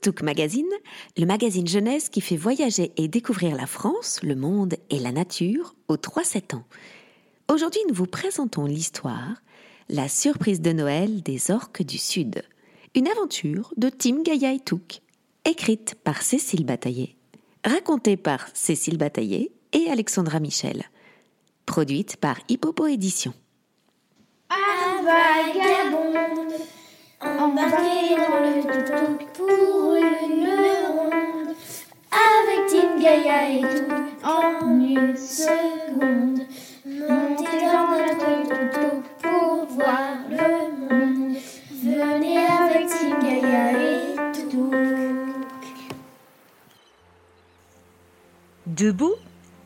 Tuk 0.00 0.22
Magazine, 0.22 0.70
le 1.18 1.26
magazine 1.26 1.68
jeunesse 1.68 2.08
qui 2.08 2.22
fait 2.22 2.36
voyager 2.36 2.92
et 2.96 3.06
découvrir 3.06 3.54
la 3.54 3.66
France, 3.66 4.20
le 4.22 4.34
monde 4.34 4.76
et 4.88 4.98
la 4.98 5.12
nature 5.12 5.74
aux 5.88 5.96
3-7 5.96 6.56
ans. 6.56 6.64
Aujourd'hui, 7.52 7.80
nous 7.88 7.94
vous 7.94 8.06
présentons 8.06 8.64
l'histoire 8.64 9.42
La 9.90 10.08
surprise 10.08 10.62
de 10.62 10.72
Noël 10.72 11.22
des 11.22 11.50
orques 11.50 11.82
du 11.82 11.98
Sud. 11.98 12.42
Une 12.94 13.08
aventure 13.08 13.74
de 13.76 13.90
Tim 13.90 14.22
Gaïa 14.22 14.52
et 14.52 14.60
Touk, 14.60 15.00
écrite 15.44 15.96
par 16.02 16.22
Cécile 16.22 16.64
Bataillé, 16.64 17.16
racontée 17.64 18.16
par 18.16 18.48
Cécile 18.54 18.96
Bataillé 18.96 19.52
et 19.72 19.90
Alexandra 19.90 20.40
Michel, 20.40 20.84
produite 21.66 22.16
par 22.16 22.38
Hippopo 22.48 22.86
Édition. 22.86 23.34
Un 24.48 25.02
vagabond 25.02 26.10
embarqué 27.20 28.16
dans 28.16 28.40
le 28.40 28.84
tuk 28.84 29.32
pour 29.34 29.79
Tout 33.30 35.16
seconde. 35.16 36.40
Montez 36.84 37.60
dans 37.62 37.90
notre 37.96 39.02
pour 39.22 39.66
voir 39.66 40.16
le 40.28 40.48
monde. 40.80 41.36
Venez 41.82 42.38
avec 42.38 42.88
et 43.76 44.50
tout. 44.50 44.72
Debout, 48.66 49.14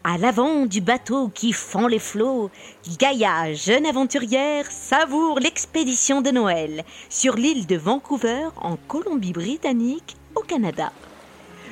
à 0.03 0.19
l'avant 0.19 0.67
du 0.67 0.83
bateau 0.83 1.29
qui 1.29 1.55
fend 1.55 1.87
les 1.87 1.99
flots, 1.99 2.51
Gaïa, 2.99 3.55
jeune 3.55 3.87
aventurière, 3.87 4.71
savoure 4.71 5.41
l'expédition 5.41 6.21
de 6.21 6.31
Noël 6.31 6.85
sur 7.09 7.37
l'île 7.37 7.67
de 7.67 7.77
Vancouver 7.77 8.49
en 8.61 8.77
Colombie-Britannique 8.77 10.17
au 10.35 10.41
Canada. 10.41 10.93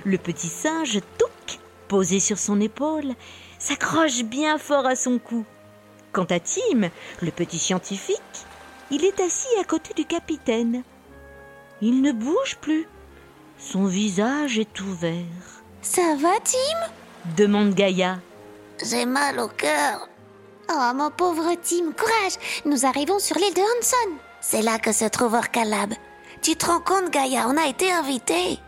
Le 0.04 0.16
petit 0.16 0.48
singe 0.48 1.00
Touk, 1.18 1.28
posé 1.88 2.20
sur 2.20 2.38
son 2.38 2.60
épaule, 2.60 3.14
s'accroche 3.58 4.22
bien 4.24 4.58
fort 4.58 4.86
à 4.86 4.96
son 4.96 5.18
cou. 5.18 5.44
Quant 6.12 6.24
à 6.24 6.40
Tim, 6.40 6.90
le 7.20 7.30
petit 7.30 7.58
scientifique, 7.58 8.46
il 8.90 9.04
est 9.04 9.20
assis 9.20 9.48
à 9.60 9.64
côté 9.64 9.94
du 9.94 10.04
capitaine. 10.04 10.82
Il 11.80 12.02
ne 12.02 12.12
bouge 12.12 12.56
plus. 12.60 12.86
Son 13.58 13.86
visage 13.86 14.58
est 14.58 14.80
ouvert. 14.80 15.24
Ça 15.80 16.16
va, 16.18 16.32
Tim? 16.44 16.90
Demande 17.36 17.74
Gaïa. 17.74 18.18
J'ai 18.84 19.06
mal 19.06 19.38
au 19.38 19.48
cœur. 19.48 20.08
Oh, 20.70 20.92
mon 20.94 21.10
pauvre 21.10 21.54
Tim, 21.62 21.92
courage 21.92 22.62
Nous 22.64 22.86
arrivons 22.86 23.18
sur 23.18 23.36
l'île 23.36 23.54
de 23.54 23.60
Hanson. 23.60 24.16
C'est 24.40 24.62
là 24.62 24.78
que 24.78 24.92
se 24.92 25.04
trouve 25.04 25.34
Orcalab. 25.34 25.94
Tu 26.42 26.56
te 26.56 26.66
rends 26.66 26.80
compte, 26.80 27.10
Gaïa, 27.10 27.46
on 27.48 27.56
a 27.56 27.68
été 27.68 27.90
invités. 27.90 28.58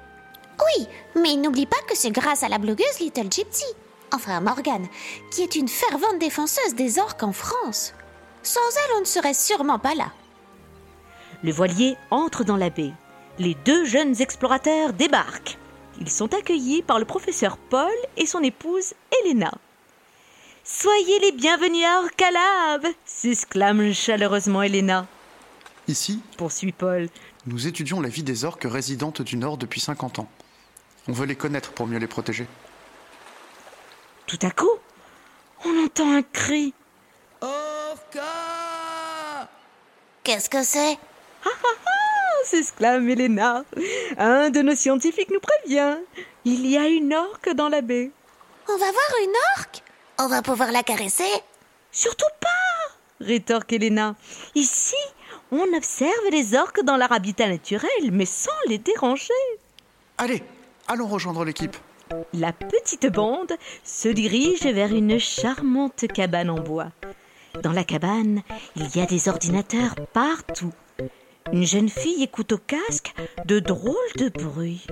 Oui, 0.64 0.86
mais 1.16 1.36
n'oublie 1.36 1.66
pas 1.66 1.80
que 1.88 1.96
c'est 1.96 2.10
grâce 2.10 2.42
à 2.42 2.48
la 2.48 2.58
blogueuse 2.58 2.98
Little 3.00 3.30
Gypsy, 3.30 3.64
enfin 4.12 4.40
Morgane, 4.40 4.86
qui 5.30 5.42
est 5.42 5.56
une 5.56 5.68
fervente 5.68 6.18
défenseuse 6.18 6.74
des 6.74 6.98
orques 6.98 7.22
en 7.22 7.32
France. 7.32 7.92
Sans 8.42 8.60
elle, 8.60 8.96
on 8.96 9.00
ne 9.00 9.04
serait 9.06 9.34
sûrement 9.34 9.78
pas 9.78 9.94
là. 9.94 10.12
Le 11.42 11.52
voilier 11.52 11.96
entre 12.10 12.44
dans 12.44 12.56
la 12.56 12.70
baie. 12.70 12.92
Les 13.38 13.54
deux 13.64 13.84
jeunes 13.84 14.20
explorateurs 14.20 14.92
débarquent. 14.92 15.58
Ils 16.00 16.10
sont 16.10 16.32
accueillis 16.34 16.82
par 16.82 16.98
le 16.98 17.04
professeur 17.04 17.56
Paul 17.56 17.92
et 18.16 18.26
son 18.26 18.42
épouse 18.42 18.94
Elena. 19.24 19.52
Soyez 20.64 21.18
les 21.20 21.32
bienvenus 21.32 21.84
à 21.84 22.00
Orcalab 22.02 22.86
s'exclame 23.04 23.92
chaleureusement 23.92 24.62
Elena. 24.62 25.06
Ici, 25.88 26.20
Poursuit 26.38 26.72
Paul. 26.72 27.08
nous 27.46 27.66
étudions 27.66 28.00
la 28.00 28.08
vie 28.08 28.22
des 28.22 28.44
orques 28.46 28.66
résidentes 28.68 29.20
du 29.20 29.36
Nord 29.36 29.58
depuis 29.58 29.80
50 29.80 30.20
ans. 30.20 30.28
On 31.08 31.12
veut 31.12 31.26
les 31.26 31.36
connaître 31.36 31.72
pour 31.72 31.86
mieux 31.86 31.98
les 31.98 32.06
protéger. 32.06 32.46
Tout 34.26 34.38
à 34.42 34.50
coup, 34.50 34.70
on 35.64 35.84
entend 35.84 36.10
un 36.14 36.22
cri. 36.22 36.72
Qu'est-ce 40.22 40.48
que 40.48 40.62
c'est? 40.62 40.98
Ah 41.44 41.50
s'exclame 42.44 43.08
Elena. 43.08 43.64
Un 44.18 44.50
de 44.50 44.60
nos 44.62 44.74
scientifiques 44.74 45.30
nous 45.30 45.40
prévient. 45.40 45.98
Il 46.44 46.66
y 46.66 46.78
a 46.78 46.86
une 46.88 47.12
orque 47.12 47.50
dans 47.50 47.68
la 47.68 47.80
baie. 47.80 48.10
On 48.68 48.76
va 48.76 48.90
voir 48.90 49.10
une 49.22 49.34
orque? 49.58 49.82
On 50.18 50.28
va 50.28 50.42
pouvoir 50.42 50.72
la 50.72 50.82
caresser? 50.82 51.30
Surtout 51.92 52.24
pas 52.40 52.48
rétorque 53.20 53.72
Elena. 53.72 54.16
Ici, 54.54 54.96
on 55.50 55.72
observe 55.74 56.30
les 56.30 56.54
orques 56.54 56.82
dans 56.82 56.96
leur 56.96 57.12
habitat 57.12 57.48
naturel, 57.48 58.10
mais 58.12 58.26
sans 58.26 58.50
les 58.66 58.78
déranger. 58.78 59.32
Allez, 60.18 60.42
allons 60.88 61.06
rejoindre 61.06 61.44
l'équipe. 61.44 61.76
La 62.32 62.52
petite 62.52 63.06
bande 63.12 63.52
se 63.82 64.08
dirige 64.08 64.62
vers 64.62 64.92
une 64.92 65.18
charmante 65.18 66.06
cabane 66.12 66.50
en 66.50 66.60
bois. 66.60 66.88
Dans 67.62 67.72
la 67.72 67.84
cabane, 67.84 68.42
il 68.76 68.94
y 68.96 69.00
a 69.00 69.06
des 69.06 69.28
ordinateurs 69.28 69.94
partout. 70.12 70.72
Une 71.52 71.66
jeune 71.66 71.88
fille 71.88 72.22
écoute 72.22 72.52
au 72.52 72.58
casque 72.58 73.14
de 73.44 73.60
drôles 73.60 73.94
de 74.16 74.28
bruits. 74.28 74.86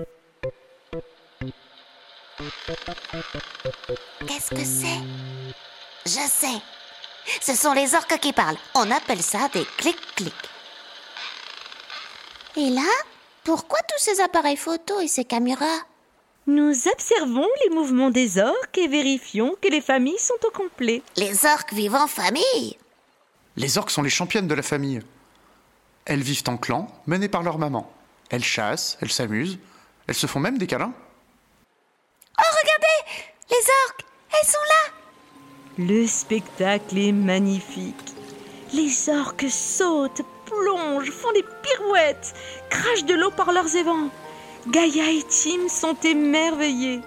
Qu'est-ce 4.26 4.50
que 4.50 4.64
c'est? 4.64 5.00
Je 6.06 6.28
sais. 6.28 6.60
Ce 7.40 7.54
sont 7.54 7.72
les 7.72 7.94
orques 7.94 8.18
qui 8.18 8.32
parlent. 8.32 8.56
On 8.74 8.90
appelle 8.90 9.22
ça 9.22 9.48
des 9.52 9.64
clics-clics. 9.76 10.32
Et 12.56 12.70
là, 12.70 12.90
pourquoi 13.44 13.78
tous 13.88 14.02
ces 14.02 14.20
appareils 14.20 14.56
photo 14.56 15.00
et 15.00 15.08
ces 15.08 15.24
caméras 15.24 15.80
Nous 16.46 16.88
observons 16.88 17.48
les 17.64 17.74
mouvements 17.74 18.10
des 18.10 18.38
orques 18.38 18.78
et 18.78 18.88
vérifions 18.88 19.54
que 19.60 19.68
les 19.68 19.80
familles 19.80 20.18
sont 20.18 20.38
au 20.46 20.50
complet. 20.50 21.02
Les 21.16 21.44
orques 21.46 21.72
vivent 21.72 21.94
en 21.96 22.06
famille. 22.06 22.76
Les 23.56 23.78
orques 23.78 23.90
sont 23.90 24.02
les 24.02 24.10
championnes 24.10 24.48
de 24.48 24.54
la 24.54 24.62
famille. 24.62 25.00
Elles 26.04 26.22
vivent 26.22 26.44
en 26.46 26.56
clan, 26.56 26.88
menées 27.06 27.28
par 27.28 27.42
leur 27.42 27.58
maman. 27.58 27.90
Elles 28.30 28.44
chassent, 28.44 28.96
elles 29.00 29.12
s'amusent, 29.12 29.58
elles 30.06 30.14
se 30.14 30.26
font 30.26 30.40
même 30.40 30.58
des 30.58 30.66
câlins. 30.66 30.94
Oh, 32.38 32.56
regardez 32.62 33.26
Les 33.50 33.70
orques 33.86 34.04
Elles 34.32 34.48
sont 34.48 34.58
là 34.68 35.84
Le 35.92 36.06
spectacle 36.06 36.98
est 36.98 37.12
magnifique. 37.12 38.14
Les 38.72 39.08
orques 39.10 39.50
sautent, 39.50 40.22
plongent, 40.60 41.10
font 41.10 41.32
des 41.32 41.44
pirouettes, 41.62 42.34
crachent 42.70 43.04
de 43.04 43.14
l'eau 43.14 43.30
par 43.30 43.52
leurs 43.52 43.74
évents. 43.76 44.10
Gaïa 44.68 45.10
et 45.10 45.22
Tim 45.22 45.68
sont 45.68 45.96
émerveillés. 46.04 47.00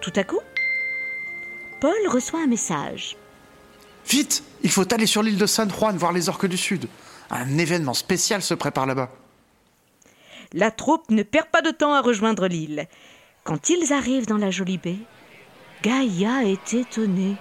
Tout 0.00 0.12
à 0.16 0.24
coup, 0.24 0.40
Paul 1.80 2.08
reçoit 2.08 2.40
un 2.40 2.46
message. 2.46 3.16
Vite 4.08 4.42
Il 4.62 4.70
faut 4.70 4.92
aller 4.92 5.06
sur 5.06 5.22
l'île 5.22 5.38
de 5.38 5.46
San 5.46 5.70
Juan 5.70 5.96
voir 5.96 6.12
les 6.12 6.28
orques 6.28 6.46
du 6.46 6.56
Sud. 6.56 6.88
Un 7.30 7.58
événement 7.58 7.94
spécial 7.94 8.42
se 8.42 8.54
prépare 8.54 8.86
là-bas. 8.86 9.10
La 10.54 10.70
troupe 10.70 11.10
ne 11.10 11.22
perd 11.22 11.48
pas 11.48 11.60
de 11.60 11.70
temps 11.70 11.92
à 11.92 12.00
rejoindre 12.00 12.46
l'île. 12.48 12.88
Quand 13.44 13.68
ils 13.68 13.92
arrivent 13.92 14.26
dans 14.26 14.38
la 14.38 14.50
jolie 14.50 14.78
baie, 14.78 14.98
Gaïa 15.82 16.44
est 16.44 16.74
étonnée. 16.74 17.36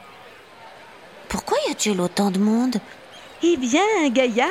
Pourquoi 1.30 1.58
y 1.68 1.72
a-t-il 1.72 2.00
autant 2.00 2.32
de 2.32 2.40
monde? 2.40 2.78
Eh 3.44 3.58
bien, 3.58 4.10
Gaïa, 4.10 4.48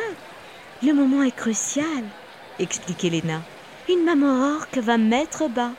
le 0.83 0.93
moment 0.93 1.23
est 1.23 1.35
crucial, 1.35 2.05
explique 2.59 3.05
Elena. 3.05 3.41
Une 3.89 4.05
maman 4.05 4.57
orque 4.57 4.79
va 4.79 4.99
mettre 4.99 5.49
bas. 5.49 5.71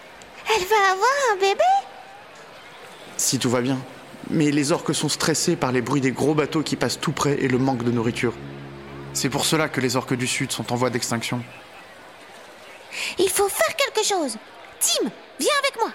Elle 0.56 0.66
va 0.66 0.92
avoir 0.92 1.10
un 1.34 1.36
bébé? 1.36 1.64
Si 3.18 3.38
tout 3.38 3.50
va 3.50 3.62
bien. 3.62 3.78
Mais 4.30 4.52
les 4.52 4.72
orques 4.72 4.96
sont 4.96 5.10
stressés 5.10 5.56
par 5.56 5.72
les 5.72 5.82
bruits 5.82 6.02
des 6.02 6.12
gros 6.12 6.34
bateaux 6.34 6.64
qui 6.64 6.76
passent 6.76 7.00
tout 7.00 7.12
près 7.12 7.38
et 7.40 7.48
le 7.48 7.58
manque 7.58 7.84
de 7.84 7.92
nourriture. 7.92 8.34
C'est 9.14 9.30
pour 9.30 9.46
cela 9.46 9.70
que 9.70 9.82
les 9.82 9.96
orques 9.96 10.16
du 10.16 10.28
Sud 10.28 10.52
sont 10.52 10.72
en 10.74 10.76
voie 10.76 10.90
d'extinction. 10.90 11.42
Il 13.18 13.30
faut 13.30 13.50
faire 13.50 13.76
quelque 13.76 14.06
chose 14.06 14.38
Tim, 14.80 15.10
viens 15.40 15.54
avec 15.60 15.78
moi 15.78 15.92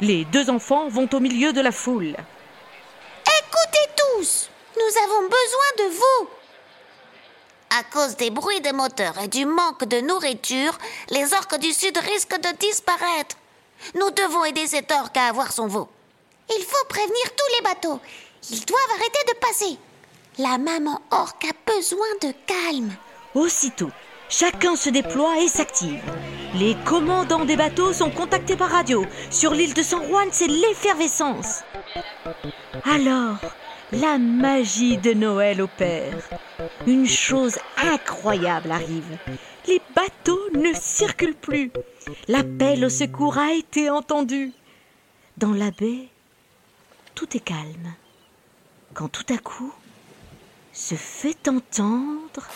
Les 0.00 0.24
deux 0.26 0.50
enfants 0.50 0.88
vont 0.88 1.08
au 1.12 1.20
milieu 1.20 1.52
de 1.52 1.60
la 1.60 1.72
foule. 1.72 2.16
Écoutez 3.22 3.88
tous 3.96 4.50
Nous 4.76 4.98
avons 5.04 5.22
besoin 5.22 5.68
de 5.78 5.94
vous 5.94 6.37
À 7.78 7.84
cause 7.84 8.16
des 8.16 8.30
bruits 8.30 8.60
des 8.60 8.72
moteurs 8.72 9.16
et 9.22 9.28
du 9.28 9.46
manque 9.46 9.84
de 9.84 10.00
nourriture, 10.00 10.76
les 11.10 11.32
orques 11.32 11.60
du 11.60 11.72
Sud 11.72 11.96
risquent 11.96 12.40
de 12.40 12.56
disparaître. 12.58 13.36
Nous 13.94 14.10
devons 14.10 14.44
aider 14.46 14.66
cet 14.66 14.90
orque 14.90 15.16
à 15.16 15.26
avoir 15.28 15.52
son 15.52 15.68
veau. 15.68 15.88
Il 16.48 16.64
faut 16.64 16.86
prévenir 16.88 17.22
tous 17.36 17.54
les 17.56 17.62
bateaux. 17.62 18.00
Ils 18.50 18.64
doivent 18.64 18.80
arrêter 18.96 19.18
de 19.28 19.34
passer. 19.34 19.78
La 20.38 20.58
maman 20.58 21.00
orque 21.12 21.44
a 21.44 21.72
besoin 21.72 22.08
de 22.20 22.32
calme. 22.46 22.96
Aussitôt, 23.36 23.90
chacun 24.28 24.74
se 24.74 24.90
déploie 24.90 25.38
et 25.38 25.48
s'active. 25.48 26.02
Les 26.56 26.76
commandants 26.84 27.44
des 27.44 27.56
bateaux 27.56 27.92
sont 27.92 28.10
contactés 28.10 28.56
par 28.56 28.70
radio. 28.70 29.06
Sur 29.30 29.54
l'île 29.54 29.74
de 29.74 29.84
San 29.84 30.04
Juan, 30.04 30.28
c'est 30.32 30.48
l'effervescence. 30.48 31.60
Alors, 32.84 33.36
la 33.92 34.18
magie 34.18 34.96
de 34.96 35.12
Noël 35.12 35.62
opère. 35.62 36.28
Une 36.86 37.06
chose 37.06 37.58
incroyable 37.76 38.72
arrive. 38.72 39.18
Les 39.66 39.80
bateaux 39.94 40.50
ne 40.54 40.72
circulent 40.72 41.34
plus. 41.34 41.70
L'appel 42.26 42.84
au 42.84 42.88
secours 42.88 43.38
a 43.38 43.52
été 43.52 43.90
entendu. 43.90 44.52
Dans 45.36 45.52
la 45.52 45.70
baie, 45.70 46.08
tout 47.14 47.36
est 47.36 47.40
calme. 47.40 47.94
Quand 48.94 49.08
tout 49.08 49.26
à 49.32 49.38
coup 49.38 49.72
se 50.72 50.94
fait 50.94 51.48
entendre 51.48 52.48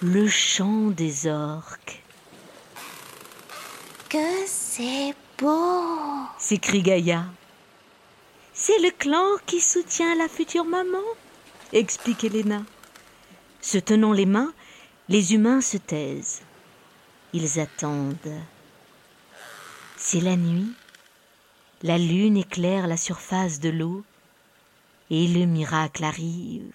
le 0.00 0.28
chant 0.28 0.88
des 0.90 1.26
orques. 1.26 2.02
Que 4.08 4.46
c'est 4.46 5.14
beau 5.38 5.82
s'écrie 6.38 6.82
Gaïa. 6.82 7.24
C'est 8.52 8.78
le 8.78 8.90
clan 8.90 9.26
qui 9.46 9.60
soutient 9.60 10.14
la 10.14 10.28
future 10.28 10.64
maman, 10.64 11.02
explique 11.72 12.22
Elena. 12.22 12.62
Se 13.64 13.78
tenant 13.78 14.12
les 14.12 14.26
mains, 14.26 14.52
les 15.08 15.32
humains 15.32 15.62
se 15.62 15.78
taisent. 15.78 16.42
Ils 17.32 17.58
attendent. 17.58 18.42
C'est 19.96 20.20
la 20.20 20.36
nuit. 20.36 20.70
La 21.82 21.96
lune 21.96 22.36
éclaire 22.36 22.86
la 22.86 22.98
surface 22.98 23.60
de 23.60 23.70
l'eau 23.70 24.04
et 25.10 25.26
le 25.28 25.46
miracle 25.46 26.04
arrive. 26.04 26.70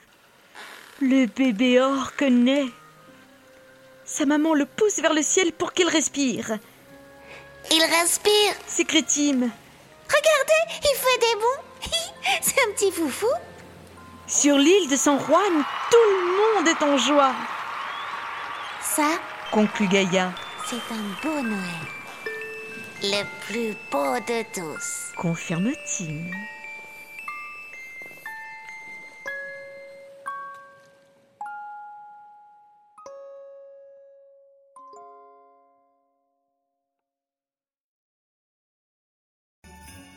Le 1.00 1.28
bébé 1.28 1.80
orque 1.80 2.24
naît. 2.24 2.72
Sa 4.04 4.26
maman 4.26 4.56
le 4.56 4.66
pousse 4.66 5.00
vers 5.00 5.14
le 5.14 5.22
ciel 5.22 5.52
pour 5.52 5.74
qu'il 5.74 5.90
respire. 5.90 6.58
Il 7.70 7.84
respire 7.84 8.56
s'écrie 8.66 9.04
Tim. 9.04 9.42
Regardez, 10.08 10.64
il 10.82 10.98
fait 10.98 11.20
des 11.20 11.40
bons 11.40 11.92
C'est 12.42 12.60
un 12.68 12.74
petit 12.74 12.92
foufou 12.92 13.28
Sur 14.30 14.58
l'île 14.58 14.88
de 14.88 14.96
San 14.96 15.18
Juan, 15.20 15.64
tout 15.90 15.98
le 16.12 16.60
monde 16.60 16.68
est 16.68 16.84
en 16.84 16.98
joie. 16.98 17.34
Ça, 18.80 19.18
Conclut 19.52 19.88
Gaïa. 19.88 20.32
c'est 20.68 20.94
un 20.94 21.24
beau 21.24 21.42
Noël. 21.42 21.64
Le 23.02 23.24
plus 23.48 23.76
beau 23.92 24.20
de 24.20 24.44
tous. 24.54 25.14
Confirme 25.18 25.72
Tim. 25.88 26.30